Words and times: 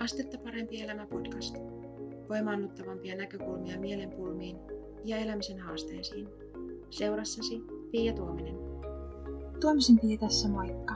Astetta 0.00 0.38
parempi 0.38 0.80
elämä 0.80 1.06
podcast. 1.06 1.56
Voimaannuttavampia 2.28 3.16
näkökulmia 3.16 3.80
mielenpulmiin 3.80 4.56
ja 5.04 5.16
elämisen 5.16 5.58
haasteisiin. 5.58 6.28
Seurassasi 6.90 7.60
Pia 7.90 8.12
Tuominen. 8.12 8.56
Tuomisen 9.60 9.98
Pia 10.00 10.18
tässä 10.18 10.48
moikka. 10.48 10.94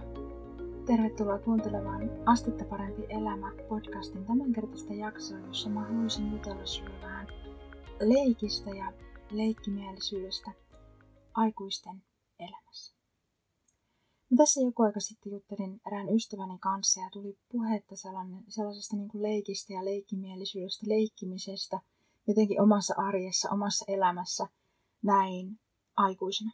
Tervetuloa 0.87 1.39
kuuntelemaan 1.39 2.11
Astetta 2.27 2.65
parempi 2.65 3.03
elämä 3.09 3.53
podcastin 3.69 4.25
tämänkertaista 4.25 4.93
jaksoa, 4.95 5.39
jossa 5.39 5.69
mä 5.69 5.81
haluaisin 5.81 6.33
jutella 6.33 6.67
sinulle 6.67 7.01
vähän 7.03 7.27
leikistä 8.01 8.71
ja 8.71 8.93
leikkimielisyydestä 9.31 10.51
aikuisten 11.35 12.03
elämässä. 12.39 13.04
Mä 14.35 14.39
tässä 14.39 14.61
joku 14.61 14.83
aika 14.83 15.01
sitten 15.01 15.33
juttelin 15.33 15.81
erään 15.87 16.15
ystäväni 16.15 16.59
kanssa 16.59 17.01
ja 17.01 17.11
tuli 17.13 17.39
puhetta 17.49 17.95
sellaisesta 18.49 18.97
niin 18.97 19.09
kuin 19.09 19.23
leikistä 19.23 19.73
ja 19.73 19.85
leikkimielisyydestä, 19.85 20.89
leikkimisestä 20.89 21.81
jotenkin 22.27 22.61
omassa 22.61 22.95
arjessa, 22.97 23.51
omassa 23.51 23.85
elämässä 23.89 24.47
näin 25.03 25.61
aikuisena. 25.97 26.51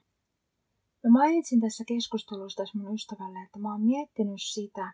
Mä 1.05 1.11
mainitsin 1.11 1.61
tässä 1.61 1.85
keskustelussa 1.87 2.62
tässä 2.62 2.79
mun 2.79 2.95
ystävälle, 2.95 3.43
että 3.43 3.59
mä 3.59 3.73
oon 3.73 3.83
miettinyt 3.83 4.43
sitä, 4.43 4.93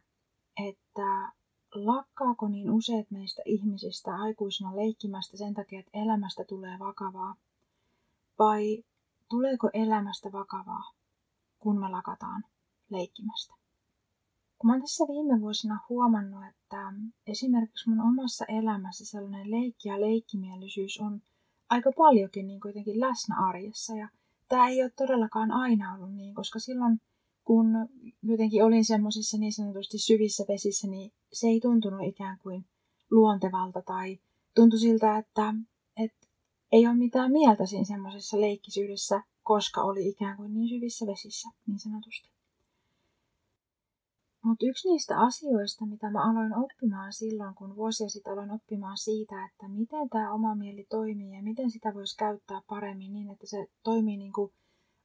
että 0.68 1.32
lakkaako 1.74 2.48
niin 2.48 2.70
useat 2.70 3.10
meistä 3.10 3.42
ihmisistä 3.44 4.14
aikuisena 4.14 4.76
leikkimästä 4.76 5.36
sen 5.36 5.54
takia, 5.54 5.80
että 5.80 5.98
elämästä 6.02 6.44
tulee 6.44 6.78
vakavaa, 6.78 7.34
vai 8.38 8.84
tuleeko 9.30 9.70
elämästä 9.72 10.32
vakavaa, 10.32 10.92
kun 11.58 11.80
me 11.80 11.88
lakataan 11.88 12.44
leikkimästä. 12.90 13.54
Kun 14.58 14.66
mä 14.66 14.72
oon 14.72 14.80
tässä 14.80 15.04
viime 15.04 15.40
vuosina 15.40 15.80
huomannut, 15.88 16.44
että 16.50 16.92
esimerkiksi 17.26 17.90
mun 17.90 18.00
omassa 18.00 18.44
elämässä 18.48 19.04
sellainen 19.04 19.50
leikki 19.50 19.88
ja 19.88 20.00
leikkimielisyys 20.00 21.00
on 21.00 21.20
aika 21.70 21.92
paljonkin 21.96 22.46
niin 22.46 22.60
kuitenkin 22.60 23.00
läsnä 23.00 23.36
arjessa. 23.48 23.94
Ja 23.94 24.08
tämä 24.48 24.68
ei 24.68 24.82
ole 24.82 24.90
todellakaan 24.96 25.50
aina 25.50 25.94
ollut 25.94 26.14
niin, 26.14 26.34
koska 26.34 26.58
silloin 26.58 27.00
kun 27.44 27.66
jotenkin 28.22 28.64
olin 28.64 28.84
semmoisissa 28.84 29.38
niin 29.38 29.52
sanotusti 29.52 29.98
syvissä 29.98 30.44
vesissä, 30.48 30.88
niin 30.88 31.12
se 31.32 31.46
ei 31.46 31.60
tuntunut 31.60 32.08
ikään 32.08 32.38
kuin 32.38 32.64
luontevalta 33.10 33.82
tai 33.82 34.18
tuntui 34.54 34.78
siltä, 34.78 35.18
että, 35.18 35.54
että 35.96 36.26
ei 36.72 36.86
ole 36.86 36.96
mitään 36.96 37.32
mieltä 37.32 37.66
siinä 37.66 37.84
semmoisessa 37.84 38.40
leikkisyydessä, 38.40 39.22
koska 39.42 39.82
oli 39.82 40.08
ikään 40.08 40.36
kuin 40.36 40.54
niin 40.54 40.68
syvissä 40.68 41.06
vesissä, 41.06 41.48
niin 41.66 41.78
sanotusti. 41.78 42.35
Mutta 44.46 44.66
yksi 44.66 44.88
niistä 44.88 45.20
asioista, 45.20 45.86
mitä 45.86 46.10
mä 46.10 46.30
aloin 46.30 46.56
oppimaan 46.56 47.12
silloin, 47.12 47.54
kun 47.54 47.76
vuosia 47.76 48.08
sitten 48.08 48.32
aloin 48.32 48.50
oppimaan 48.50 48.98
siitä, 48.98 49.44
että 49.44 49.68
miten 49.68 50.08
tämä 50.10 50.32
oma 50.32 50.54
mieli 50.54 50.86
toimii 50.90 51.36
ja 51.36 51.42
miten 51.42 51.70
sitä 51.70 51.94
voisi 51.94 52.16
käyttää 52.16 52.60
paremmin 52.68 53.12
niin, 53.12 53.30
että 53.30 53.46
se 53.46 53.66
toimii 53.82 54.16
niin 54.16 54.32
kuin 54.32 54.52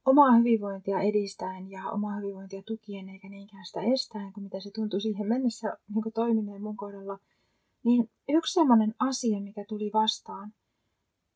omaa 0.05 0.37
hyvinvointia 0.37 0.99
edistäen 0.99 1.71
ja 1.71 1.91
omaa 1.91 2.15
hyvinvointia 2.15 2.63
tukien 2.65 3.09
eikä 3.09 3.29
niinkään 3.29 3.65
sitä 3.65 3.81
estäen, 3.81 4.33
kuin 4.33 4.43
mitä 4.43 4.59
se 4.59 4.71
tuntui 4.71 5.01
siihen 5.01 5.27
mennessä 5.27 5.77
niin 5.93 6.03
kuin 6.03 6.13
toimineen 6.13 6.61
mun 6.61 6.77
kohdalla, 6.77 7.19
niin 7.83 8.09
yksi 8.29 8.53
sellainen 8.53 8.95
asia, 8.99 9.41
mikä 9.41 9.65
tuli 9.67 9.91
vastaan, 9.93 10.53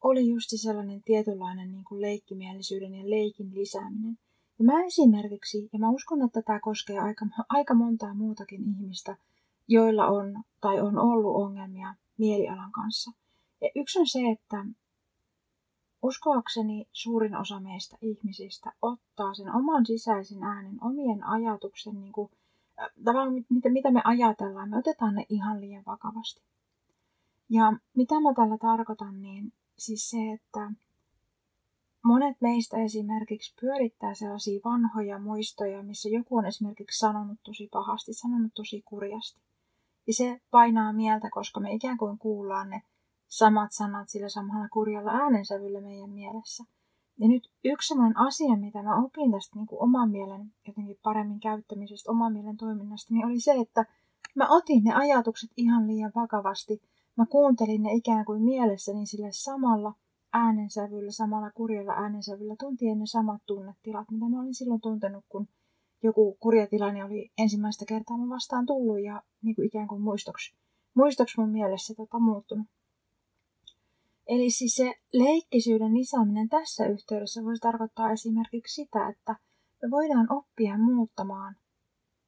oli 0.04 0.28
just 0.28 0.50
sellainen 0.56 1.04
tietynlainen 1.04 1.72
niin 1.72 1.84
kuin 1.84 2.02
leikkimielisyyden 2.02 2.96
ja 2.96 3.10
leikin 3.10 3.56
lisääminen. 3.56 4.18
Ja 4.60 4.66
mä 4.66 4.84
esimerkiksi, 4.84 5.70
ja 5.74 5.80
mä 5.80 5.90
uskon, 5.90 6.22
että 6.22 6.42
tämä 6.42 6.60
koskee 6.60 7.00
aika, 7.00 7.26
aika 7.50 7.74
montaa 7.74 8.14
muutakin 8.14 8.64
ihmistä, 8.64 9.18
joilla 9.68 10.08
on 10.08 10.44
tai 10.62 10.82
on 10.82 10.98
ollut 10.98 11.36
ongelmia 11.36 11.96
mielialan 12.18 12.72
kanssa. 12.72 13.12
Ja 13.62 13.70
yksi 13.76 14.00
on 14.00 14.08
se, 14.08 14.20
että 14.32 14.66
uskoakseni 16.02 16.88
suurin 16.92 17.36
osa 17.36 17.60
meistä 17.60 17.98
ihmisistä 18.02 18.74
ottaa 18.82 19.34
sen 19.34 19.56
oman 19.56 19.86
sisäisen 19.86 20.44
äänen, 20.44 20.78
omien 20.82 21.24
ajatuksen, 21.24 22.00
niin 22.00 22.12
kuin, 22.12 22.32
tavallaan 23.04 23.46
mitä, 23.50 23.70
mitä 23.70 23.92
me 23.92 24.02
ajatellaan, 24.04 24.70
me 24.70 24.78
otetaan 24.78 25.16
ne 25.16 25.26
ihan 25.30 25.62
liian 25.62 25.84
vakavasti. 25.86 26.42
Ja 27.50 27.74
mitä 27.96 28.20
mä 28.20 28.34
tällä 28.34 28.58
tarkoitan, 28.58 29.22
niin 29.22 29.54
siis 29.78 30.10
se, 30.10 30.18
että 30.32 30.72
Monet 32.06 32.38
meistä 32.42 32.78
esimerkiksi 32.78 33.54
pyörittää 33.62 34.14
sellaisia 34.14 34.60
vanhoja 34.66 35.20
muistoja, 35.20 35.84
missä 35.84 36.10
joku 36.10 36.38
on 36.38 36.46
esimerkiksi 36.46 37.00
sanonut 37.00 37.40
tosi 37.44 37.70
pahasti, 37.72 38.14
sanonut 38.14 38.52
tosi 38.56 38.82
kurjasti. 38.82 39.42
Ja 40.08 40.14
se 40.14 40.42
painaa 40.52 40.94
mieltä, 40.94 41.30
koska 41.32 41.60
me 41.60 41.74
ikään 41.74 41.98
kuin 41.98 42.18
kuullaan 42.18 42.70
ne 42.70 42.82
samat 43.28 43.72
sanat 43.72 44.10
sillä 44.10 44.30
samalla 44.30 44.70
kurjalla 44.70 45.12
äänensävyllä 45.12 45.82
meidän 45.82 46.10
mielessä. 46.10 46.64
Ja 47.20 47.28
nyt 47.28 47.50
yksi 47.64 47.88
sellainen 47.88 48.18
asia, 48.18 48.56
mitä 48.56 48.84
mä 48.84 49.04
opin 49.04 49.32
tästä 49.32 49.56
niin 49.56 49.68
kuin 49.68 49.82
oman 49.82 50.10
mielen 50.10 50.54
jotenkin 50.68 51.00
paremmin 51.04 51.40
käyttämisestä, 51.40 52.12
oman 52.12 52.34
mielen 52.34 52.58
toiminnasta, 52.58 53.14
niin 53.14 53.26
oli 53.26 53.40
se, 53.40 53.52
että 53.52 53.86
mä 54.36 54.48
otin 54.50 54.84
ne 54.84 54.94
ajatukset 54.94 55.50
ihan 55.58 55.88
liian 55.88 56.12
vakavasti. 56.16 56.82
Mä 57.18 57.26
kuuntelin 57.26 57.84
ne 57.84 57.94
ikään 57.94 58.26
kuin 58.26 58.42
mielessäni 58.42 59.06
sille 59.06 59.30
samalla– 59.32 59.94
äänensävyllä, 60.36 61.12
samalla 61.12 61.52
kurjalla 61.52 61.94
äänensävyllä, 61.94 62.56
tuntien 62.60 63.00
ne 63.00 63.06
samat 63.06 63.42
tunnetilat, 63.46 64.12
mitä 64.12 64.30
mä 64.30 64.42
olin 64.42 64.54
silloin 64.54 64.82
tuntenut, 64.82 65.26
kun 65.30 65.48
joku 66.04 66.38
kurja 66.40 66.68
tilanne 66.68 67.04
oli 67.04 67.32
ensimmäistä 67.38 67.86
kertaa 67.86 68.18
mun 68.18 68.30
vastaan 68.30 68.66
tullut 68.66 69.04
ja 69.04 69.24
niin 69.42 69.56
kuin 69.56 69.68
ikään 69.68 69.88
kuin 69.88 70.02
muistoksi, 70.02 70.56
muistoksi 70.94 71.40
mun 71.40 71.50
mielessä 71.50 71.94
tota, 71.96 72.20
muuttunut. 72.20 72.68
Eli 74.28 74.50
siis 74.50 74.76
se 74.76 74.94
leikkisyyden 75.14 75.94
lisääminen 75.94 76.50
tässä 76.50 76.86
yhteydessä 76.86 77.44
voisi 77.44 77.62
tarkoittaa 77.62 78.12
esimerkiksi 78.12 78.76
sitä, 78.76 79.10
että 79.10 79.36
me 79.82 79.92
voidaan 79.92 80.28
oppia 80.32 80.78
muuttamaan 80.78 81.56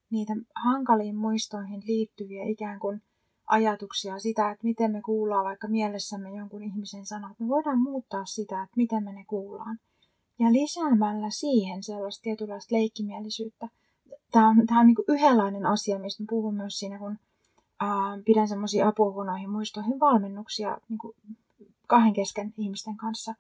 niitä 0.09 0.34
hankaliin 0.56 1.16
muistoihin 1.16 1.81
liittyviä 1.85 2.44
ikään 2.44 2.79
kuin 2.79 3.01
ajatuksia, 3.47 4.19
sitä, 4.19 4.51
että 4.51 4.67
miten 4.67 4.91
me 4.91 5.01
kuullaan 5.01 5.45
vaikka 5.45 5.67
mielessämme 5.67 6.35
jonkun 6.35 6.63
ihmisen 6.63 7.05
sanat. 7.05 7.39
Me 7.39 7.47
voidaan 7.47 7.79
muuttaa 7.79 8.25
sitä, 8.25 8.63
että 8.63 8.73
miten 8.75 9.03
me 9.03 9.13
ne 9.13 9.25
kuullaan. 9.27 9.79
Ja 10.39 10.53
lisäämällä 10.53 11.29
siihen 11.29 11.83
sellaista 11.83 12.23
tietynlaista 12.23 12.75
leikkimielisyyttä. 12.75 13.69
Tämä 14.31 14.49
on, 14.49 14.67
tämä 14.67 14.79
on 14.79 14.87
niin 14.87 14.95
yhdenlainen 15.07 15.65
asia, 15.65 15.99
mistä 15.99 16.23
puhun 16.29 16.55
myös 16.55 16.79
siinä, 16.79 16.99
kun 16.99 17.17
ää, 17.79 18.19
pidän 18.25 18.47
semmoisia 18.47 18.87
apuhuonoihin 18.87 19.49
muistoihin 19.49 19.99
valmennuksia 19.99 20.77
niin 20.89 20.99
kahden 21.87 22.13
kesken 22.13 22.53
ihmisten 22.57 22.97
kanssa. 22.97 23.35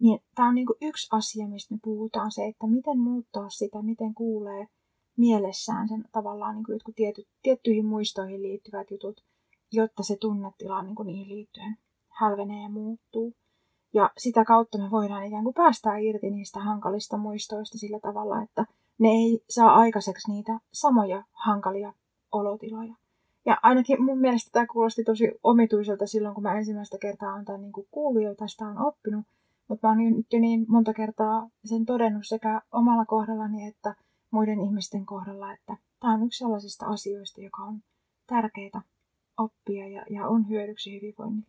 Niin 0.00 0.20
tämä 0.34 0.48
on 0.48 0.54
niin 0.54 0.66
yksi 0.80 1.08
asia, 1.12 1.48
mistä 1.48 1.74
me 1.74 1.80
puhutaan, 1.84 2.32
se, 2.32 2.46
että 2.46 2.66
miten 2.66 2.98
muuttaa 2.98 3.50
sitä, 3.50 3.82
miten 3.82 4.14
kuulee 4.14 4.66
mielessään 5.16 5.88
sen 5.88 6.04
tavallaan 6.12 6.54
niin 6.54 6.64
kuin 6.64 6.74
jotkut 6.74 6.94
tiety, 6.94 7.26
tiettyihin 7.42 7.86
muistoihin 7.86 8.42
liittyvät 8.42 8.90
jutut 8.90 9.24
jotta 9.72 10.02
se 10.02 10.16
tunnetila 10.16 10.82
niin 10.82 10.94
kuin 10.94 11.06
niihin 11.06 11.28
liittyen 11.28 11.76
hälvenee 12.08 12.62
ja 12.62 12.68
muuttuu. 12.68 13.34
Ja 13.94 14.10
sitä 14.18 14.44
kautta 14.44 14.78
me 14.78 14.90
voidaan 14.90 15.24
ikään 15.24 15.44
kuin 15.44 15.54
päästää 15.54 15.98
irti 15.98 16.30
niistä 16.30 16.60
hankalista 16.60 17.16
muistoista 17.16 17.78
sillä 17.78 18.00
tavalla, 18.00 18.42
että 18.42 18.66
ne 18.98 19.08
ei 19.08 19.44
saa 19.50 19.74
aikaiseksi 19.74 20.30
niitä 20.30 20.60
samoja 20.72 21.22
hankalia 21.32 21.92
olotiloja. 22.32 22.94
Ja 23.46 23.58
ainakin 23.62 24.02
mun 24.02 24.18
mielestä 24.18 24.50
tämä 24.52 24.66
kuulosti 24.66 25.04
tosi 25.04 25.32
omituiselta 25.42 26.06
silloin, 26.06 26.34
kun 26.34 26.42
mä 26.42 26.58
ensimmäistä 26.58 26.98
kertaa 26.98 27.32
olen 27.34 27.44
tämän 27.44 27.60
niin 27.60 27.72
kuin 27.72 27.86
kuullut 27.90 28.22
ja 28.22 28.34
tästä 28.34 28.64
on 28.66 28.86
oppinut. 28.86 29.26
Mutta 29.68 29.86
mä 29.86 29.90
oon 29.90 30.16
nyt 30.16 30.32
jo 30.32 30.38
niin 30.40 30.64
monta 30.68 30.94
kertaa 30.94 31.48
sen 31.64 31.86
todennut 31.86 32.26
sekä 32.26 32.62
omalla 32.72 33.04
kohdallani 33.04 33.66
että 33.66 33.94
muiden 34.30 34.60
ihmisten 34.60 35.06
kohdalla, 35.06 35.52
että 35.52 35.76
tämä 36.00 36.14
on 36.14 36.22
yksi 36.22 36.38
sellaisista 36.38 36.86
asioista, 36.86 37.40
joka 37.40 37.62
on 37.62 37.80
tärkeää 38.26 38.82
oppia 39.38 39.88
ja, 39.88 40.04
ja 40.10 40.28
on 40.28 40.48
hyödyksi 40.48 40.96
hyvinvoinnille. 40.96 41.48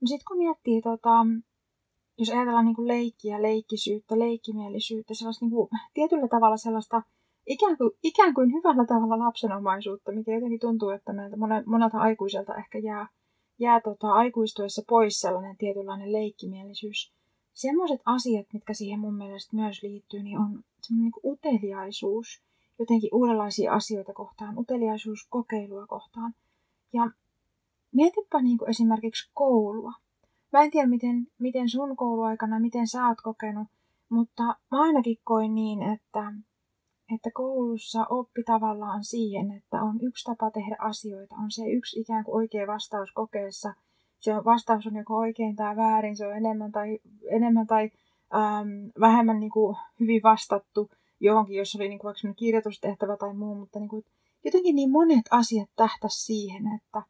No 0.00 0.06
sitten 0.06 0.24
kun 0.28 0.38
miettii, 0.38 0.82
tota, 0.82 1.26
jos 2.18 2.30
ajatellaan 2.30 2.64
niin 2.64 2.76
kuin 2.76 2.88
leikkiä, 2.88 3.42
leikkisyyttä, 3.42 4.18
leikkimielisyyttä, 4.18 5.14
sellaista 5.14 5.44
niin 5.44 5.50
kuin, 5.50 5.68
tietyllä 5.94 6.28
tavalla 6.28 6.56
sellaista 6.56 7.02
ikään 7.46 7.76
kuin, 7.76 7.90
ikään 8.02 8.34
kuin 8.34 8.52
hyvällä 8.52 8.84
tavalla 8.86 9.18
lapsenomaisuutta, 9.18 10.12
mikä 10.12 10.34
jotenkin 10.34 10.60
tuntuu, 10.60 10.88
että 10.90 11.12
meiltä 11.12 11.36
monelta 11.66 11.98
aikuiselta 11.98 12.54
ehkä 12.54 12.78
jää, 12.78 13.08
jää 13.58 13.80
tota, 13.80 14.12
aikuistuessa 14.12 14.82
pois 14.88 15.20
sellainen 15.20 15.56
tietynlainen 15.56 16.12
leikkimielisyys. 16.12 17.12
Semmoiset 17.52 18.00
asiat, 18.04 18.46
mitkä 18.52 18.74
siihen 18.74 19.00
mun 19.00 19.14
mielestä 19.14 19.56
myös 19.56 19.82
liittyy, 19.82 20.22
niin 20.22 20.38
on 20.38 20.64
semmoinen 20.82 21.12
niin 21.22 21.32
uteliaisuus– 21.32 22.26
jotenkin 22.82 23.10
uudenlaisia 23.12 23.72
asioita 23.72 24.12
kohtaan, 24.12 24.58
uteliaisuus 24.58 25.26
kokeilua 25.30 25.86
kohtaan. 25.86 26.34
Ja 26.92 27.10
mietipä 27.92 28.42
niin 28.42 28.58
kuin 28.58 28.70
esimerkiksi 28.70 29.30
koulua. 29.34 29.92
Mä 30.52 30.60
en 30.60 30.70
tiedä, 30.70 30.88
miten, 30.88 31.26
miten 31.38 31.68
sun 31.68 31.96
kouluaikana, 31.96 32.60
miten 32.60 32.88
sä 32.88 33.06
oot 33.06 33.20
kokenut, 33.20 33.68
mutta 34.08 34.42
mä 34.42 34.82
ainakin 34.82 35.16
koin 35.24 35.54
niin, 35.54 35.82
että, 35.82 36.32
että 37.14 37.30
koulussa 37.34 38.06
oppi 38.10 38.42
tavallaan 38.42 39.04
siihen, 39.04 39.52
että 39.52 39.82
on 39.82 39.98
yksi 40.02 40.24
tapa 40.24 40.50
tehdä 40.50 40.76
asioita, 40.78 41.34
on 41.36 41.50
se 41.50 41.70
yksi 41.70 42.00
ikään 42.00 42.24
kuin 42.24 42.34
oikea 42.34 42.66
vastaus 42.66 43.12
kokeessa. 43.12 43.74
Se 44.20 44.32
vastaus 44.32 44.86
on 44.86 44.96
joko 44.96 45.16
oikein 45.16 45.56
tai 45.56 45.76
väärin, 45.76 46.16
se 46.16 46.26
on 46.26 46.36
enemmän 46.36 46.72
tai, 46.72 46.98
enemmän 47.30 47.66
tai 47.66 47.90
äm, 48.34 48.92
vähemmän 49.00 49.40
niin 49.40 49.50
kuin 49.50 49.76
hyvin 50.00 50.22
vastattu 50.22 50.90
johonkin, 51.22 51.56
jos 51.56 51.76
oli 51.76 51.88
niin 51.88 51.98
kuin 51.98 52.08
vaikka 52.08 52.34
kirjoitustehtävä 52.34 53.16
tai 53.16 53.34
muu, 53.34 53.54
mutta 53.54 53.78
niin 53.78 53.88
kuin, 53.88 54.04
jotenkin 54.44 54.74
niin 54.74 54.90
monet 54.90 55.24
asiat 55.30 55.70
tähtäisi 55.76 56.24
siihen, 56.24 56.62
että 56.76 57.02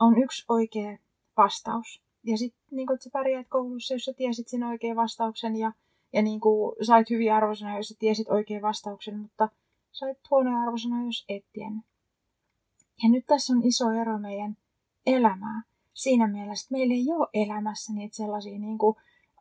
on 0.00 0.22
yksi 0.22 0.44
oikea 0.48 0.98
vastaus. 1.36 2.02
Ja 2.24 2.38
sitten 2.38 2.60
niin 2.70 2.92
että 2.92 3.04
sä 3.04 3.10
pärjäät 3.12 3.48
koulussa, 3.48 3.94
jos 3.94 4.04
sä 4.04 4.12
tiesit 4.12 4.48
sen 4.48 4.62
oikean 4.62 4.96
vastauksen 4.96 5.56
ja, 5.56 5.72
ja 6.12 6.22
niin 6.22 6.40
kuin, 6.40 6.76
sait 6.86 7.10
hyviä 7.10 7.36
arvosanoja, 7.36 7.76
jos 7.76 7.88
sä 7.88 7.94
tiesit 7.98 8.28
oikean 8.28 8.62
vastauksen, 8.62 9.18
mutta 9.18 9.48
sait 9.92 10.18
huonoja 10.30 10.60
arvosanoja, 10.60 11.06
jos 11.06 11.24
et 11.28 11.44
tiennyt. 11.52 11.84
Ja 13.02 13.08
nyt 13.08 13.24
tässä 13.26 13.52
on 13.52 13.64
iso 13.64 13.90
ero 13.90 14.18
meidän 14.18 14.56
elämää. 15.06 15.62
Siinä 15.94 16.26
mielessä, 16.26 16.64
että 16.64 16.72
meillä 16.72 16.94
ei 16.94 17.06
ole 17.12 17.28
elämässä 17.34 17.92
niitä 17.92 18.16
sellaisia 18.16 18.58
niin 18.58 18.78
kuin, 18.78 18.96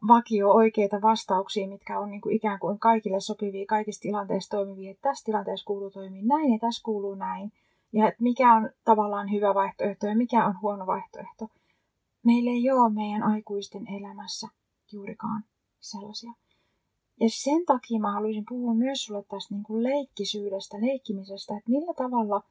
vakio 0.08 0.52
oikeita 0.52 1.02
vastauksia, 1.02 1.68
mitkä 1.68 2.00
on 2.00 2.12
niin 2.12 2.22
kuin 2.22 2.36
ikään 2.36 2.60
kuin 2.60 2.80
kaikille 2.80 3.20
sopivia, 3.20 3.66
kaikissa 3.66 4.02
tilanteissa 4.02 4.50
toimivia, 4.50 4.92
että 4.92 5.10
tässä 5.10 5.26
tilanteessa 5.26 5.66
kuuluu 5.66 5.92
toimia 5.92 6.24
näin 6.26 6.54
ja 6.54 6.60
tässä 6.60 6.84
kuuluu 6.84 7.16
näin. 7.16 7.52
Ja 7.94 8.08
että 8.08 8.24
mikä 8.24 8.54
on 8.54 8.70
tavallaan 8.86 9.32
hyvä 9.32 9.54
vaihtoehto 9.56 10.08
ja 10.08 10.16
mikä 10.16 10.46
on 10.46 10.56
huono 10.62 10.88
vaihtoehto. 10.88 11.50
Meillä 12.24 12.52
ei 12.52 12.72
ole 12.72 12.94
meidän 12.94 13.24
aikuisten 13.24 13.88
elämässä 13.88 14.48
juurikaan 14.92 15.44
sellaisia. 15.80 16.32
Ja 17.20 17.28
sen 17.30 17.66
takia 17.66 18.00
mä 18.00 18.12
haluaisin 18.12 18.46
puhua 18.50 18.74
myös 18.74 19.06
sulle 19.06 19.24
tästä 19.24 19.54
niin 19.54 19.64
kuin 19.64 19.84
leikkisyydestä, 19.84 20.78
leikkimisestä, 20.82 21.58
että 21.58 21.72
millä 21.72 21.94
tavalla 21.94 22.42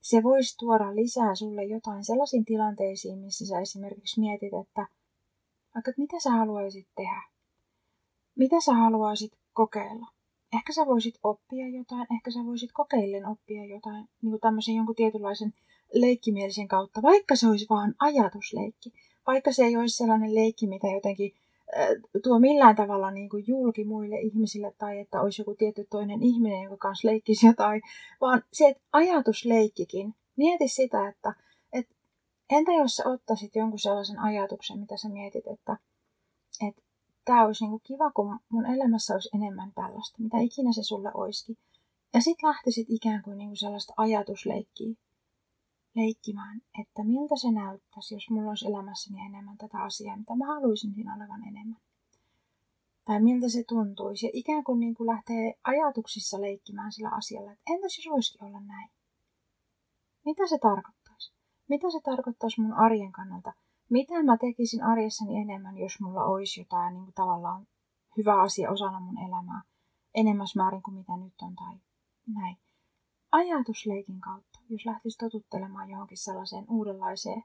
se 0.00 0.22
voisi 0.22 0.56
tuoda 0.58 0.94
lisää 0.96 1.34
sulle 1.34 1.64
jotain 1.64 2.04
sellaisiin 2.04 2.44
tilanteisiin, 2.44 3.18
missä 3.18 3.46
sä 3.46 3.60
esimerkiksi 3.60 4.20
mietit, 4.20 4.54
että– 4.54 4.86
vaikka 5.78 5.92
mitä 5.96 6.20
sä 6.20 6.30
haluaisit 6.30 6.88
tehdä? 6.96 7.22
Mitä 8.34 8.60
sä 8.60 8.74
haluaisit 8.74 9.32
kokeilla? 9.52 10.06
Ehkä 10.52 10.72
sä 10.72 10.86
voisit 10.86 11.14
oppia 11.22 11.68
jotain, 11.68 12.06
ehkä 12.14 12.30
sä 12.30 12.44
voisit 12.46 12.70
kokeillen 12.72 13.26
oppia 13.26 13.64
jotain, 13.64 14.08
niin 14.22 14.30
kuin 14.30 14.40
tämmöisen 14.40 14.74
jonkun 14.74 14.94
tietynlaisen 14.94 15.54
leikkimielisen 15.94 16.68
kautta, 16.68 17.02
vaikka 17.02 17.36
se 17.36 17.48
olisi 17.48 17.66
vaan 17.70 17.94
ajatusleikki, 17.98 18.92
vaikka 19.26 19.52
se 19.52 19.64
ei 19.64 19.76
olisi 19.76 19.96
sellainen 19.96 20.34
leikki, 20.34 20.66
mitä 20.66 20.86
jotenkin 20.86 21.32
äh, 21.78 21.88
tuo 22.22 22.38
millään 22.38 22.76
tavalla 22.76 23.10
niin 23.10 23.28
kuin 23.28 23.44
julki 23.46 23.84
muille 23.84 24.16
ihmisille 24.20 24.74
tai 24.78 24.98
että 24.98 25.20
olisi 25.20 25.40
joku 25.40 25.54
tietty 25.54 25.86
toinen 25.90 26.22
ihminen, 26.22 26.62
joka 26.62 26.76
kanssa 26.76 27.08
leikkisi 27.08 27.46
jotain, 27.46 27.82
vaan 28.20 28.42
se 28.52 28.68
että 28.68 28.82
ajatusleikkikin. 28.92 30.14
Mieti 30.36 30.68
sitä, 30.68 31.08
että 31.08 31.34
Entä 32.50 32.72
jos 32.72 32.96
sä 32.96 33.08
ottaisit 33.08 33.56
jonkun 33.56 33.78
sellaisen 33.78 34.18
ajatuksen, 34.18 34.78
mitä 34.78 34.96
sä 34.96 35.08
mietit, 35.08 35.46
että, 35.46 35.76
että 36.68 36.82
tämä 37.24 37.44
olisi 37.46 37.64
niinku 37.64 37.78
kiva, 37.78 38.10
kun 38.10 38.38
mun 38.48 38.66
elämässä 38.66 39.14
olisi 39.14 39.28
enemmän 39.34 39.72
tällaista, 39.74 40.22
mitä 40.22 40.38
ikinä 40.38 40.72
se 40.72 40.82
sulle 40.82 41.10
olisikin. 41.14 41.56
Ja 42.14 42.20
sitten 42.20 42.48
lähtisit 42.48 42.86
ikään 42.90 43.22
kuin 43.22 43.38
niinku 43.38 43.56
sellaista 43.56 43.92
ajatusleikkiä 43.96 44.94
leikkimään, 45.94 46.60
että 46.80 47.04
miltä 47.04 47.36
se 47.36 47.50
näyttäisi, 47.52 48.14
jos 48.14 48.30
mulla 48.30 48.48
olisi 48.48 48.68
elämässäni 48.68 49.26
enemmän 49.26 49.58
tätä 49.58 49.78
asiaa, 49.82 50.16
mitä 50.16 50.36
mä 50.36 50.46
haluaisin 50.46 50.94
siinä 50.94 51.16
olevan 51.16 51.48
enemmän. 51.48 51.80
Tai 53.04 53.22
miltä 53.22 53.48
se 53.48 53.64
tuntuisi. 53.68 54.26
Ja 54.26 54.30
ikään 54.32 54.64
kuin, 54.64 54.80
niin 54.80 54.94
kuin 54.94 55.06
lähtee 55.06 55.54
ajatuksissa 55.64 56.40
leikkimään 56.40 56.92
sillä 56.92 57.08
asialla, 57.08 57.52
että 57.52 57.72
entäs 57.72 57.98
jos 57.98 58.12
voisikin 58.12 58.44
olla 58.44 58.60
näin? 58.60 58.90
Mitä 60.24 60.46
se 60.46 60.58
tarkoittaa? 60.58 60.97
Mitä 61.68 61.90
se 61.90 62.00
tarkoittaisi 62.04 62.60
mun 62.60 62.72
arjen 62.72 63.12
kannalta? 63.12 63.52
Mitä 63.90 64.22
mä 64.22 64.36
tekisin 64.36 64.82
arjessani 64.82 65.36
enemmän, 65.36 65.78
jos 65.78 66.00
mulla 66.00 66.24
olisi 66.24 66.60
jotain 66.60 66.94
niin 66.94 67.04
kuin 67.04 67.14
tavallaan 67.14 67.66
hyvä 68.16 68.42
asia 68.42 68.70
osana 68.70 69.00
mun 69.00 69.18
elämää 69.18 69.62
enemmässä 70.14 70.62
määrin 70.62 70.82
kuin 70.82 70.94
mitä 70.94 71.16
nyt 71.16 71.34
on 71.42 71.56
tai 71.56 71.76
näin. 72.34 72.56
Ajatusleikin 73.32 74.20
kautta, 74.20 74.58
jos 74.68 74.86
lähtisi 74.86 75.18
totuttelemaan 75.18 75.90
johonkin 75.90 76.18
sellaiseen 76.18 76.64
uudenlaiseen 76.68 77.42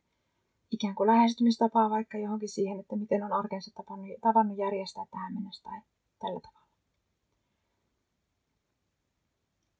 ikään 0.71 0.95
kuin 0.95 1.07
lähestymistapaa 1.07 1.89
vaikka 1.89 2.17
johonkin 2.17 2.49
siihen, 2.49 2.79
että 2.79 2.95
miten 2.95 3.23
on 3.23 3.33
arkensa 3.33 3.71
tavannut, 3.75 4.21
tavannut 4.21 4.57
järjestää 4.57 5.05
tähän 5.11 5.33
mennessä 5.33 5.63
tai 5.63 5.81
tällä 6.19 6.39
tavalla. 6.39 6.67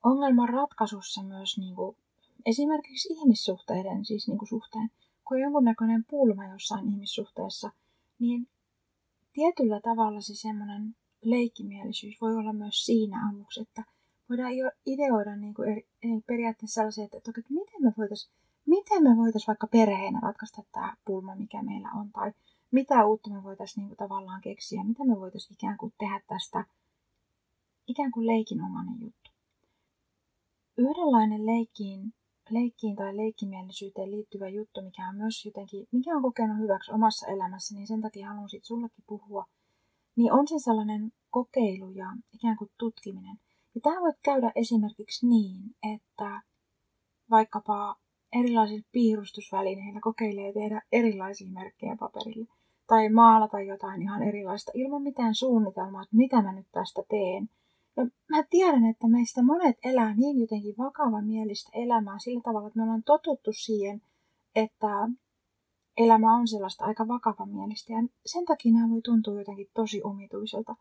Ongelman 0.04 0.50
ratkaisussa 0.50 1.24
myös 1.24 1.58
niin 1.58 1.76
kuin 1.76 1.98
esimerkiksi 2.46 3.14
ihmissuhteiden 3.14 4.06
siis 4.06 4.28
niin 4.28 4.38
kuin 4.38 4.50
suhteen, 4.50 4.90
kun 5.28 5.38
on 5.38 5.42
jonkunnäköinen 5.42 6.06
pulma 6.10 6.48
jossain 6.48 6.90
ihmissuhteessa, 6.90 7.72
niin 8.20 8.48
tietyllä 9.34 9.82
tavalla 9.82 10.22
se 10.22 10.36
semmoinen 10.36 10.96
leikkimielisyys 11.22 12.22
voi 12.22 12.36
olla 12.36 12.54
myös 12.54 12.86
siinä 12.86 13.30
avuksi, 13.30 13.62
että 13.62 13.84
voidaan 14.30 14.58
jo 14.58 14.72
ideoida 14.86 15.36
niin 15.36 15.54
kuin 15.54 15.70
eri, 15.70 15.88
periaatteessa 16.28 16.74
sellaisia, 16.74 17.04
että, 17.06 17.18
että 17.18 17.42
miten 17.50 17.84
me 17.84 17.94
voitaisiin 17.98 18.34
miten 18.66 19.04
me 19.04 19.10
vaikka 19.48 19.68
perheenä 19.68 20.20
ratkaista 20.20 20.64
tämä 20.72 20.94
pulma, 21.06 21.36
mikä 21.36 21.64
meillä 21.64 21.90
on, 21.92 22.12
tai 22.12 22.32
mitä 22.72 23.06
uutta 23.06 23.30
me 23.30 23.44
voitaisiin 23.44 23.88
niin 23.88 23.98
tavallaan 23.98 24.42
keksiä, 24.42 24.84
mitä 24.84 25.06
me 25.06 25.20
voitaisiin 25.20 25.54
ikään 25.54 25.78
kuin 25.78 25.94
tehdä 25.98 26.22
tästä 26.28 26.66
ikään 27.88 28.12
kuin 28.12 28.28
leikinomainen 28.28 29.02
juttu. 29.02 29.32
Yhdenlainen 30.78 31.46
leikkiin 31.46 32.14
leikkiin 32.50 32.96
tai 32.96 33.18
leikkimielisyyteen 33.18 34.12
liittyvä 34.12 34.50
juttu, 34.50 34.82
mikä 34.82 35.10
on 35.10 35.16
myös 35.16 35.46
jotenkin, 35.46 35.88
mikä 35.92 36.16
on 36.16 36.22
kokenut 36.22 36.58
hyväksi 36.58 36.92
omassa 36.92 37.28
elämässä, 37.28 37.76
niin 37.76 37.88
sen 37.88 38.02
takia 38.02 38.28
haluan 38.28 38.50
siitä 38.50 38.68
sullekin 38.68 39.04
puhua, 39.08 39.46
niin 40.16 40.34
on 40.34 40.48
se 40.48 40.56
sellainen 40.58 41.12
kokeilu 41.30 41.90
ja 41.92 42.08
ikään 42.34 42.58
kuin 42.58 42.72
tutkiminen. 42.78 43.38
Ja 43.76 43.82
tämä 43.82 44.02
voi 44.02 44.14
käydä 44.24 44.52
esimerkiksi 44.56 45.28
niin, 45.28 45.62
että 45.96 46.42
vaikkapa 47.30 47.96
erilaisilla 48.34 48.88
piirustusvälineillä 48.92 50.00
kokeilee 50.02 50.54
tehdä 50.54 50.82
erilaisia 50.92 51.52
merkkejä 51.52 51.96
paperille. 52.00 52.48
Tai 52.88 53.10
maalata 53.10 53.62
jotain 53.62 54.02
ihan 54.02 54.24
erilaista 54.24 54.72
ilman 54.76 55.02
mitään 55.02 55.36
suunnitelmaa, 55.36 56.04
että 56.04 56.16
mitä 56.16 56.42
mä 56.42 56.54
nyt 56.54 56.68
tästä 56.72 57.02
teen– 57.10 57.50
ja 57.98 58.06
mä 58.30 58.44
tiedän, 58.50 58.86
että 58.86 59.08
meistä 59.08 59.44
monet 59.44 59.78
elää 59.84 60.16
niin 60.16 60.40
jotenkin 60.40 60.76
vakavamielistä 60.78 61.70
elämää 61.74 62.20
sillä 62.20 62.42
tavalla, 62.42 62.68
että 62.68 62.80
me 62.80 62.84
ollaan 62.84 63.04
totuttu 63.04 63.54
siihen, 63.54 64.02
että 64.56 65.10
elämä 65.98 66.36
on 66.36 66.48
sellaista 66.48 66.86
aika 66.86 67.08
vakavamielistä. 67.08 67.94
Ja 67.94 68.00
sen 68.26 68.46
takia 68.46 68.74
nämä 68.74 68.90
voi 68.90 69.02
tuntua 69.02 69.40
jotenkin 69.40 69.70
tosi 69.74 70.02
omituiselta 70.04 70.76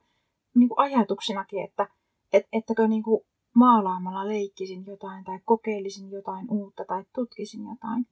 niin 0.54 0.68
kuin 0.68 0.78
ajatuksinakin, 0.78 1.64
että 1.64 1.88
et, 2.32 2.46
ettäkö 2.52 2.88
niin 2.88 3.02
kuin 3.02 3.20
maalaamalla 3.54 4.28
leikkisin 4.28 4.86
jotain 4.86 5.24
tai 5.24 5.40
kokeilisin 5.44 6.10
jotain 6.10 6.50
uutta 6.50 6.84
tai 6.84 7.04
tutkisin 7.14 7.66
jotain. 7.66 8.06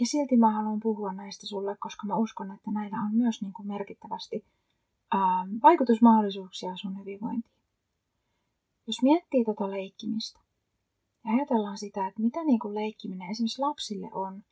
Ja 0.00 0.06
silti 0.06 0.36
mä 0.36 0.50
haluan 0.50 0.80
puhua 0.80 1.12
näistä 1.12 1.46
sulle, 1.46 1.76
koska 1.80 2.06
mä 2.06 2.16
uskon, 2.16 2.52
että 2.52 2.70
näillä 2.70 3.00
on 3.00 3.14
myös 3.14 3.42
niin 3.42 3.52
kuin 3.52 3.68
merkittävästi 3.68 4.44
ähm, 5.14 5.56
vaikutusmahdollisuuksia 5.62 6.76
sun 6.76 6.98
hyvinvointiin. 6.98 7.54
Jos 8.86 9.02
miettii 9.02 9.44
tota 9.44 9.70
leikkimistä 9.70 10.40
ja 11.24 11.32
ajatellaan 11.32 11.78
sitä, 11.78 12.06
että 12.06 12.22
mitä 12.22 12.44
niin 12.44 12.58
kuin 12.58 12.74
leikkiminen 12.74 13.30
esimerkiksi 13.30 13.62
lapsille 13.62 14.10
on, 14.12 14.42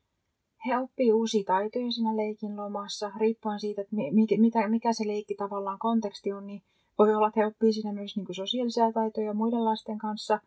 he 0.67 0.79
oppii 0.79 1.12
uusia 1.12 1.45
taitoja 1.45 1.93
siinä 1.93 2.17
leikin 2.17 2.57
lomassa, 2.57 3.12
riippuen 3.17 3.61
siitä, 3.61 3.83
että 3.83 3.97
mikä, 4.37 4.69
mikä 4.69 4.93
se 4.93 5.07
leikki 5.07 5.35
tavallaan 5.35 5.79
konteksti 5.79 6.33
on, 6.33 6.47
niin 6.47 6.62
voi 6.99 7.15
olla, 7.15 7.29
että 7.29 7.41
he 7.41 7.47
oppii 7.47 7.73
siinä 7.73 7.93
myös 7.93 8.17
niin 8.17 8.27
kuin 8.27 8.37
sosiaalisia 8.37 8.93
taitoja 8.93 9.35
muiden 9.35 9.65
lasten 9.65 9.99
kanssa, 9.99 10.41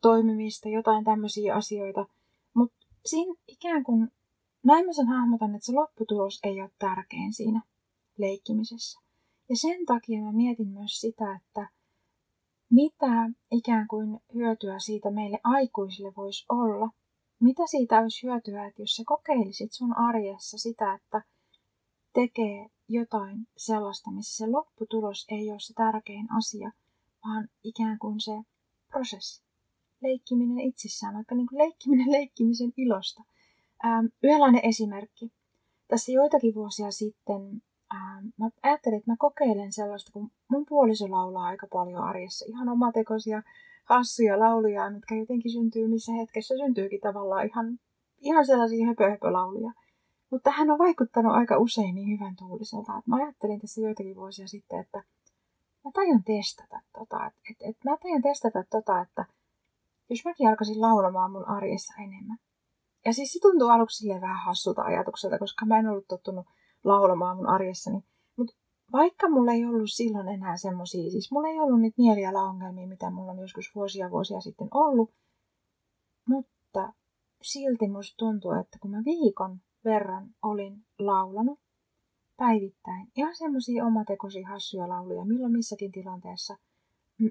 toimimista, 0.00 0.68
jotain 0.68 1.04
tämmöisiä 1.04 1.54
asioita. 1.54 2.06
Mutta 2.54 2.76
siinä 3.06 3.34
ikään 3.48 3.84
kuin, 3.84 4.12
näin 4.64 4.86
mä 4.86 4.92
sen 4.92 5.08
hahmotan, 5.08 5.54
että 5.54 5.66
se 5.66 5.72
lopputulos 5.72 6.40
ei 6.42 6.60
ole 6.60 6.70
tärkein 6.78 7.32
siinä 7.32 7.62
leikkimisessä. 8.18 9.03
Ja 9.48 9.56
sen 9.56 9.86
takia 9.86 10.20
mä 10.20 10.32
mietin 10.32 10.68
myös 10.68 11.00
sitä, 11.00 11.34
että 11.34 11.68
mitä 12.70 13.30
ikään 13.50 13.88
kuin 13.88 14.20
hyötyä 14.34 14.78
siitä 14.78 15.10
meille 15.10 15.40
aikuisille 15.44 16.12
voisi 16.16 16.44
olla. 16.48 16.90
Mitä 17.40 17.62
siitä 17.66 18.00
olisi 18.00 18.26
hyötyä, 18.26 18.66
että 18.66 18.82
jos 18.82 18.96
sä 18.96 19.02
kokeilisit 19.06 19.72
sun 19.72 19.96
arjessa 19.96 20.58
sitä, 20.58 20.94
että 20.94 21.22
tekee 22.12 22.66
jotain 22.88 23.46
sellaista, 23.56 24.10
missä 24.10 24.36
se 24.36 24.50
lopputulos 24.50 25.26
ei 25.28 25.50
ole 25.50 25.60
se 25.60 25.74
tärkein 25.74 26.32
asia, 26.32 26.72
vaan 27.26 27.48
ikään 27.64 27.98
kuin 27.98 28.20
se 28.20 28.32
prosessi. 28.88 29.42
Leikkiminen 30.02 30.60
itsessään, 30.60 31.14
vaikka 31.14 31.34
niin 31.34 31.46
kuin 31.46 31.58
leikkiminen 31.58 32.12
leikkimisen 32.12 32.72
ilosta. 32.76 33.22
Ähm, 33.84 34.06
yhdenlainen 34.22 34.64
esimerkki. 34.64 35.32
Tässä 35.88 36.12
joitakin 36.12 36.54
vuosia 36.54 36.90
sitten 36.90 37.62
ää, 37.94 38.22
mä 38.38 38.50
ajattelin, 38.62 38.98
että 38.98 39.10
mä 39.10 39.16
kokeilen 39.18 39.72
sellaista, 39.72 40.12
kun 40.12 40.30
mun 40.50 40.66
puoliso 40.68 41.10
laulaa 41.10 41.44
aika 41.44 41.66
paljon 41.72 42.02
arjessa 42.02 42.44
ihan 42.48 42.68
omatekoisia 42.68 43.42
hassuja 43.84 44.38
lauluja, 44.38 44.90
mitkä 44.90 45.14
jotenkin 45.14 45.52
syntyy 45.52 45.88
missä 45.88 46.12
hetkessä 46.12 46.54
syntyykin 46.56 47.00
tavallaan 47.00 47.46
ihan, 47.46 47.78
ihan 48.20 48.46
sellaisia 48.46 48.86
höpö, 48.86 49.10
höpö 49.10 49.32
lauluja. 49.32 49.72
Mutta 50.30 50.50
hän 50.50 50.70
on 50.70 50.78
vaikuttanut 50.78 51.32
aika 51.32 51.58
usein 51.58 51.94
niin 51.94 52.18
hyvän 52.18 52.36
tuuliselta, 52.36 52.98
että 52.98 53.10
mä 53.10 53.16
ajattelin 53.16 53.60
tässä 53.60 53.80
joitakin 53.80 54.16
vuosia 54.16 54.46
sitten, 54.46 54.80
että 54.80 54.98
mä 55.84 55.90
tajun 55.94 56.24
testata 56.24 56.80
tota, 56.98 57.26
että 57.26 57.40
et, 57.50 57.56
et 57.70 57.76
mä 57.84 57.96
tajun 58.02 58.22
testata 58.22 58.64
tota, 58.70 59.00
että 59.00 59.24
jos 60.10 60.24
mäkin 60.24 60.48
alkaisin 60.48 60.80
laulamaan 60.80 61.32
mun 61.32 61.48
arjessa 61.48 61.94
enemmän. 62.02 62.38
Ja 63.04 63.12
siis 63.12 63.32
se 63.32 63.38
tuntuu 63.42 63.68
aluksi 63.68 64.08
vähän 64.20 64.44
hassulta 64.46 64.82
ajatukselta, 64.82 65.38
koska 65.38 65.66
mä 65.66 65.78
en 65.78 65.88
ollut 65.88 66.08
tottunut 66.08 66.46
laulamaan 66.84 67.36
mun 67.36 67.48
arjessani. 67.48 68.04
Mutta 68.38 68.54
vaikka 68.92 69.28
mulla 69.28 69.52
ei 69.52 69.64
ollut 69.64 69.92
silloin 69.92 70.28
enää 70.28 70.56
semmoisia, 70.56 71.10
siis 71.10 71.32
mulla 71.32 71.48
ei 71.48 71.60
ollut 71.60 71.80
niitä 71.80 72.02
mielialaongelmia, 72.02 72.88
mitä 72.88 73.10
mulla 73.10 73.32
on 73.32 73.38
joskus 73.38 73.74
vuosia 73.74 74.10
vuosia 74.10 74.40
sitten 74.40 74.68
ollut, 74.74 75.10
mutta 76.28 76.92
silti 77.42 77.88
musta 77.88 78.14
tuntuu, 78.18 78.52
että 78.52 78.78
kun 78.80 78.90
mä 78.90 79.02
viikon 79.04 79.60
verran 79.84 80.28
olin 80.42 80.84
laulanut 80.98 81.58
päivittäin 82.36 83.06
ihan 83.16 83.36
semmoisia 83.36 83.84
omatekoisia 83.84 84.48
hassuja 84.48 84.88
lauluja, 84.88 85.24
milloin 85.24 85.52
missäkin 85.52 85.92
tilanteessa. 85.92 86.56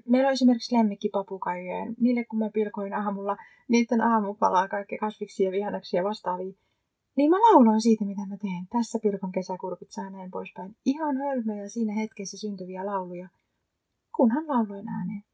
Meillä 0.08 0.28
on 0.28 0.32
esimerkiksi 0.32 0.76
lemmikkipapukaijoja, 0.76 1.94
niille 2.00 2.24
kun 2.24 2.38
mä 2.38 2.50
pilkoin 2.54 2.94
aamulla 2.94 3.36
niiden 3.68 4.00
aamupalaa, 4.00 4.68
kaikkea 4.68 4.98
kasviksia, 4.98 5.50
vihanneksia 5.50 6.00
ja 6.00 6.04
vastaavia, 6.04 6.52
niin 7.16 7.30
mä 7.30 7.36
lauloin 7.40 7.80
siitä, 7.80 8.04
mitä 8.04 8.26
mä 8.26 8.36
teen. 8.36 8.66
Tässä 8.70 8.98
pilkon 9.02 9.32
kesäkurpit 9.32 9.88
ja 9.96 10.10
näin 10.10 10.30
poispäin. 10.30 10.76
Ihan 10.84 11.16
hölmöjä 11.16 11.68
siinä 11.68 11.92
hetkessä 11.92 12.38
syntyviä 12.38 12.86
lauluja, 12.86 13.28
kunhan 14.16 14.48
lauloin 14.48 14.88
ääneen. 14.88 15.24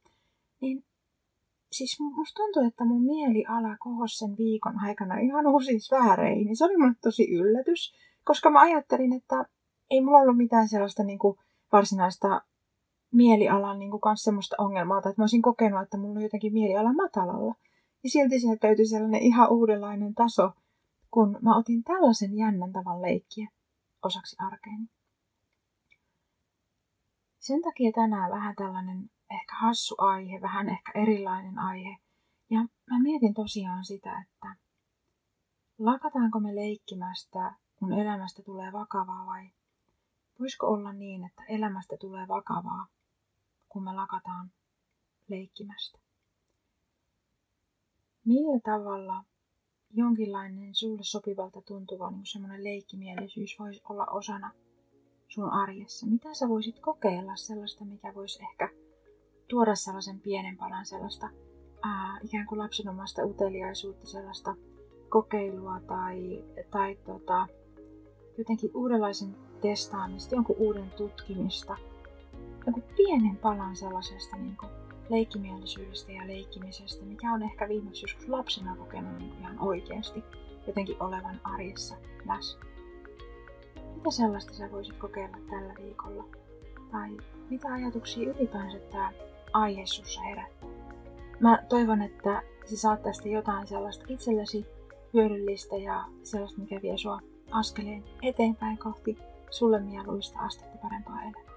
Niin 0.60 0.84
siis 1.72 2.00
musta 2.00 2.42
tuntuu, 2.42 2.62
että 2.62 2.84
mun 2.84 3.02
mieliala 3.02 3.76
kohosi 3.76 4.18
sen 4.18 4.37
viikon 4.38 4.80
aikana 4.84 5.18
ihan 5.18 5.46
uusiin 5.46 5.80
sfääreihin. 5.80 6.56
Se 6.56 6.64
oli 6.64 6.76
mulle 6.76 6.94
tosi 7.02 7.34
yllätys, 7.34 7.94
koska 8.25 8.50
mä 8.50 8.60
ajattelin, 8.60 9.12
että 9.12 9.44
ei 9.90 10.00
mulla 10.00 10.18
ollut 10.18 10.37
mitään 10.37 10.68
sellaista 10.68 11.04
niin 11.04 11.18
kuin 11.18 11.38
varsinaista 11.72 12.42
mielialan 13.12 13.78
niin 13.78 13.90
kuin 13.90 14.00
kanssa 14.00 14.25
semmoista 14.25 14.56
ongelmaa, 14.58 14.99
että 14.99 15.14
mä 15.16 15.22
olisin 15.22 15.42
kokenut, 15.42 15.82
että 15.82 15.96
mulla 15.96 16.16
on 16.18 16.22
jotenkin 16.22 16.52
mieliala 16.52 16.92
matalalla. 16.92 17.54
Ja 18.04 18.10
silti 18.10 18.40
sieltä 18.40 18.66
löytyi 18.66 18.87
sellainen 18.87 19.22
ihan 19.22 19.50
uudenlainen 19.50 20.14
taso, 20.14 20.50
kun 21.10 21.38
mä 21.42 21.56
otin 21.56 21.84
tällaisen 21.84 22.36
jännän 22.36 22.72
tavan 22.72 23.02
leikkiä 23.02 23.48
osaksi 24.02 24.36
arkeeni. 24.38 24.86
Sen 27.38 27.62
takia 27.62 27.92
tänään 27.92 28.30
vähän 28.30 28.54
tällainen 28.56 29.10
ehkä 29.30 29.54
hassu 29.60 29.94
aihe, 29.98 30.40
vähän 30.40 30.68
ehkä 30.68 30.92
erilainen 30.94 31.58
aihe. 31.58 31.96
Ja 32.50 32.60
mä 32.60 33.02
mietin 33.02 33.34
tosiaan 33.34 33.84
sitä, 33.84 34.24
että 34.26 34.56
lakataanko 35.78 36.40
me 36.40 36.54
leikkimästä, 36.54 37.54
kun 37.76 37.92
elämästä 37.92 38.42
tulee 38.42 38.72
vakavaa 38.72 39.26
vai 39.26 39.50
voisiko 40.40 40.66
olla 40.66 40.92
niin, 40.92 41.24
että 41.24 41.44
elämästä 41.48 41.96
tulee 42.00 42.28
vakavaa, 42.28 42.86
kun 43.68 43.84
me 43.84 43.92
lakataan 43.92 44.50
leikkimästä? 45.28 45.98
Millä 48.24 48.60
tavalla 48.64 49.24
jonkinlainen 49.94 50.75
sulle 50.75 51.02
sopivalta 51.02 51.62
tuntuva 51.62 52.11
niin 52.11 52.26
semmoinen 52.26 52.64
leikkimielisyys 52.64 53.56
voisi 53.59 53.82
olla 53.88 54.06
osana 54.06 54.50
sun 55.28 55.50
arjessa? 55.50 56.06
Mitä 56.06 56.35
sä 56.35 56.49
voisit 56.49 56.78
kokeilla 56.78 57.37
sellaista, 57.37 57.85
mikä 57.85 58.14
voisi 58.14 58.42
ehkä 58.42 58.68
tuoda 59.49 59.75
sellaisen 59.75 60.20
pienen 60.20 60.56
palan 60.56 60.87
sellaista 60.87 61.30
ää, 61.82 62.18
ikään 62.23 62.47
kuin 62.47 62.59
lapsenomasta 62.59 63.25
uteliaisuutta, 63.25 64.06
sellaista 64.06 64.54
kokeilua 65.09 65.80
tai, 65.80 66.44
tai 66.70 66.97
tota, 67.06 67.47
jotenkin 68.38 68.70
uudenlaisen 68.75 69.37
testaamista, 69.61 70.35
jonkun 70.35 70.56
uuden 70.59 70.90
tutkimista, 70.90 71.76
jonkun 72.66 72.85
pienen 72.97 73.37
palan 73.37 73.76
sellaisesta 73.76 74.37
niin 74.37 74.56
kuin 74.56 74.70
leikkimielisyydestä 75.10 76.12
ja 76.12 76.26
leikkimisestä, 76.26 77.04
mikä 77.04 77.32
on 77.32 77.42
ehkä 77.42 77.68
viimeksi 77.68 78.04
joskus 78.04 78.28
lapsena 78.28 78.76
kokenut 78.76 79.18
niin 79.18 79.38
ihan 79.40 79.58
oikeasti 79.58 80.24
jotenkin 80.66 80.96
olevan 81.00 81.40
arjessa 81.44 81.96
läsnä. 82.26 82.64
Mitä 83.94 84.10
sellaista 84.10 84.52
sä 84.52 84.72
voisit 84.72 84.96
kokeilla 84.96 85.36
tällä 85.50 85.74
viikolla? 85.82 86.24
Tai 86.90 87.16
mitä 87.50 87.68
ajatuksia 87.72 88.30
ylipäänsä 88.30 88.78
tämä 88.78 89.12
aihe 89.52 89.86
sussa 89.86 90.20
herättää? 90.20 90.68
Mä 91.40 91.62
toivon, 91.68 92.02
että 92.02 92.42
sä 92.64 92.76
saat 92.76 93.02
tästä 93.02 93.28
jotain 93.28 93.66
sellaista 93.66 94.04
itsellesi 94.08 94.66
hyödyllistä 95.14 95.76
ja 95.76 96.04
sellaista, 96.22 96.60
mikä 96.60 96.82
vie 96.82 96.98
sua 96.98 97.20
askeleen 97.50 98.04
eteenpäin 98.22 98.78
kohti 98.78 99.18
sulle 99.50 99.80
mieluista 99.80 100.38
astetta 100.38 100.78
parempaa 100.82 101.22
elämää. 101.22 101.50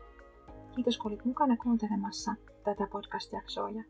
Kiitos 0.76 0.98
kun 0.98 1.12
olit 1.12 1.26
mukana 1.26 1.58
kuuntelemassa 1.58 2.36
tätä 2.64 2.88
podcast-jaksoa 2.92 3.70
ja 3.70 3.84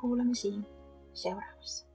kuulemisiin 0.00 0.66
seuraavassa. 1.12 1.89